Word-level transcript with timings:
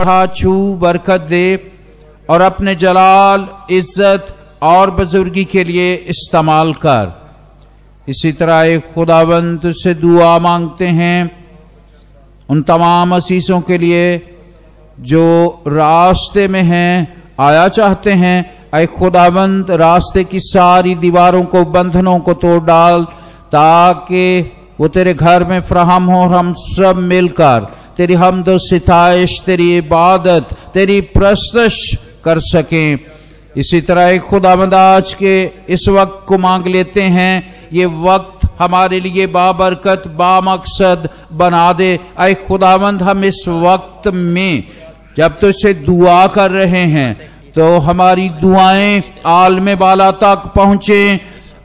छू 0.00 0.52
बरकत 0.74 1.20
दे 1.20 1.72
और 2.30 2.40
अपने 2.40 2.74
जलाल, 2.74 3.46
इज़्ज़त 3.70 4.34
और 4.62 4.90
बुजुर्गी 4.90 5.44
के 5.44 5.64
लिए 5.64 5.94
इस्तेमाल 6.08 6.72
कर। 6.74 7.12
इसी 8.08 8.32
तरह 8.32 8.62
एक 8.64 8.92
खुदावंत 8.94 9.66
से 9.76 9.94
दुआ 9.94 10.38
मांगते 10.38 10.86
हैं 10.86 11.30
उन 12.48 12.62
तमाम 12.62 13.14
असीसों 13.16 13.60
के 13.60 13.78
लिए 13.78 14.06
जो 15.02 15.62
रास्ते 15.68 16.46
में 16.48 16.62
हैं, 16.62 17.24
आया 17.40 17.66
चाहते 17.68 18.12
हैं 18.12 18.38
अय 18.74 18.86
खुदावंद 18.88 19.70
रास्ते 19.70 20.24
की 20.24 20.38
सारी 20.40 20.94
दीवारों 20.94 21.44
को, 21.44 21.64
बंधनों 21.66 22.18
को 22.20 22.34
तोड़ 22.34 22.62
डाल 22.64 23.04
ताकि 23.52 24.40
वो 24.80 24.88
तेरे 24.88 25.14
घर 25.14 25.44
में 25.44 25.60
फ्राहम 25.60 26.04
हो 26.04 26.20
और 26.22 26.32
हम 26.34 26.52
सब 26.58 26.98
मिलकर 27.04 27.66
तेरी 28.00 28.14
हमदो 28.16 28.56
सिताइश 28.60 29.32
तेरी 29.46 29.76
इबादत, 29.76 30.52
तेरी 30.74 31.00
प्रस्तश 31.12 31.74
कर 32.24 32.38
सकें। 32.42 32.98
इसी 33.56 33.80
तरह 33.80 34.08
एक 34.08 34.22
खुदावंद 34.22 34.74
आज 34.74 35.12
के 35.14 35.32
इस 35.68 35.88
वक्त 35.88 36.24
को 36.28 36.38
मांग 36.38 36.66
लेते 36.66 37.02
हैं, 37.02 37.34
ये 37.72 37.86
वक्त 37.86 38.46
हमारे 38.60 39.00
लिए 39.00 39.26
बाबरकत, 39.28 40.06
बामकसद 40.08 41.08
बना 41.32 41.72
दे। 41.72 41.98
आए 42.18 42.34
खुदावंद, 42.46 43.02
हम 43.02 43.24
इस 43.24 43.44
वक्त 43.48 44.08
में 44.08 44.64
जब 45.16 45.38
तो 45.40 45.48
इसे 45.48 45.74
दुआ 45.76 46.26
कर 46.28 46.50
रहे 46.52 46.84
हैं 46.88 47.12
तो 47.52 47.68
हमारी 47.80 48.28
दुआएँ 48.40 49.02
आलम 49.26 49.74
बाला 49.76 50.10
तक 50.18 50.52
पहुँचे, 50.56 51.16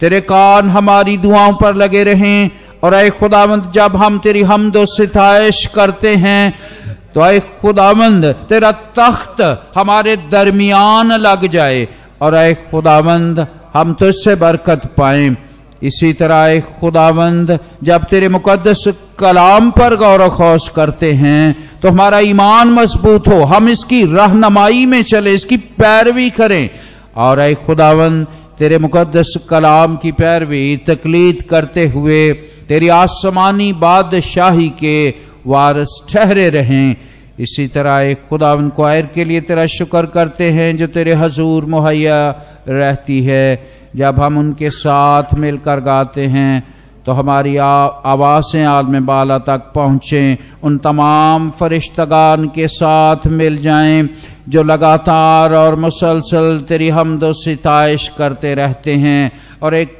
तेरे 0.00 0.20
कान 0.22 0.68
हमारी 0.70 1.16
दुआओं 1.18 1.52
पर 1.54 1.74
लगे 1.76 2.04
रहें 2.04 2.50
और 2.82 2.92
अय 2.92 3.10
खुदावंद, 3.10 3.70
जब 3.74 3.96
हम 3.96 4.18
तेरी 4.18 4.42
हमदो 4.44 4.84
सिताइश 4.88 5.64
करते 5.74 6.14
हैं 6.16 6.52
तो 7.14 7.20
अय 7.20 7.38
खुदावंद, 7.60 8.24
तेरा 8.48 8.70
तख्त 8.98 9.40
हमारे 9.76 10.16
दरमियान 10.30 11.12
लग 11.14 11.46
जाए 11.48 11.86
और 12.20 12.34
अय 12.34 12.54
खुदावंद, 12.70 13.46
हम 13.74 13.92
तुझसे 13.94 14.34
बरकत 14.36 14.86
पाए। 14.96 15.36
इसी 15.82 16.12
तरह 16.12 16.46
एक 16.46 16.64
खुदावंद, 16.80 17.58
जब 17.82 18.04
तेरे 18.04 18.28
मुकद्दस 18.28 18.84
कलाम 19.18 19.70
पर 19.70 19.94
गौर 19.96 20.28
खौश 20.28 20.68
करते 20.68 21.12
हैं 21.14 21.80
तो 21.80 21.88
हमारा 21.88 22.18
ईमान 22.26 22.68
मज़बूत 22.70 23.28
हो। 23.28 23.42
हम 23.44 23.68
इसकी 23.68 24.02
रहनमाई 24.06 24.84
में 24.86 25.02
चले, 25.02 25.32
इसकी 25.32 25.56
पैरवी 25.56 26.28
करें। 26.30 26.68
और 27.16 27.38
अय 27.38 27.54
खुदावंद, 27.56 28.26
तेरे 28.58 28.78
मुकद्दस 28.78 29.34
कलाम 29.50 29.96
की 29.96 30.12
पैरवी 30.12 30.76
तकलीद 30.86 31.42
करते 31.50 31.86
हुए 31.88 32.22
तेरी 32.70 32.88
आसमानी 32.94 33.72
बादशाही 33.74 34.68
के 34.78 35.08
वारस 35.46 36.00
ठहरे 36.08 36.48
रहें। 36.50 36.96
इसी 37.40 37.66
तरह 37.68 37.98
एक 38.00 38.26
खुदा 38.28 38.52
उनको 38.54 38.82
आयर 38.84 39.06
के 39.06 39.24
लिए 39.24 39.40
तेरा 39.42 39.66
शुक्र 39.68 40.06
करते 40.06 40.50
हैं 40.52 40.76
जो 40.76 40.86
तेरे 40.88 41.14
हजूर 41.16 41.64
मुहैया 41.66 42.18
रहती 42.68 43.20
है। 43.24 43.46
जब 43.96 44.20
हम 44.20 44.38
उनके 44.38 44.70
साथ 44.70 45.34
मिलकर 45.36 45.80
गाते 45.80 46.26
हैं 46.28 46.62
तो 47.06 47.12
हमारी 47.12 47.56
आवाज़ें 47.56 48.64
आलम 48.64 49.06
बाला 49.06 49.38
तक 49.40 49.70
पहुँचे। 49.74 50.22
उन 50.62 50.78
तमाम 50.78 51.50
फरिश्तगान 51.50 52.46
के 52.48 52.68
साथ 52.68 53.26
मिल 53.28 53.56
जाएँ, 53.58 54.08
जो 54.48 54.62
लगातार 54.62 55.54
और 55.54 55.76
मुसलसल 55.76 56.60
तेरी 56.68 56.88
हमदो 56.90 57.32
सिताइश 57.34 58.08
करते 58.18 58.54
रहते 58.54 58.94
हैं। 58.96 59.30
और 59.62 59.74
एक 59.74 59.98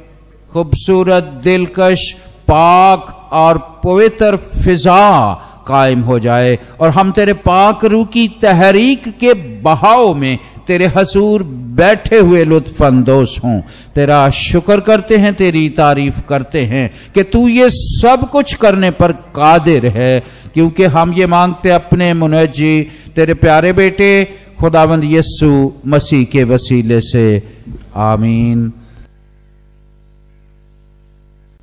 खूबसूरत 0.51 1.23
दिलकश 1.43 2.11
पाक 2.51 3.29
और 3.33 3.57
पवित्र 3.83 4.35
फिजा 4.35 5.33
कायम 5.67 6.01
हो 6.01 6.19
जाए 6.19 6.57
और 6.79 6.89
हम 6.89 7.11
तेरे 7.11 7.33
पाक 7.33 7.85
रू 7.85 8.03
की 8.05 8.27
तहरीक 8.41 9.07
के 9.19 9.33
बहाव 9.61 10.13
में 10.13 10.37
तेरे 10.67 10.85
हसूर 10.85 11.43
बैठे 11.77 12.19
हुए 12.19 12.43
लुत्फानंदोज 12.43 13.37
हों। 13.43 13.59
तेरा 13.95 14.29
शुक्र 14.29 14.79
करते 14.79 15.17
हैं, 15.17 15.33
तेरी 15.33 15.69
तारीफ़ 15.69 16.21
करते 16.29 16.61
हैं 16.65 16.91
कि 17.15 17.23
तू 17.23 17.47
ये 17.47 17.69
सब 17.69 18.29
कुछ 18.29 18.53
करने 18.53 18.91
पर 18.91 19.11
कादिर 19.11 19.85
है, 19.85 20.19
क्योंकि 20.53 20.83
हम 20.83 21.13
ये 21.13 21.27
मांगते 21.27 21.69
अपने 21.69 22.13
मुनजी 22.13 22.87
तेरे 23.15 23.33
प्यारे 23.33 23.73
बेटे, 23.73 24.11
खुदावंद 24.59 25.03
यस्सु 25.05 25.71
मसीह 25.87 26.25
के 26.25 26.43
वसीले 26.43 27.01
से। 27.01 27.43
आमीन। 27.95 28.71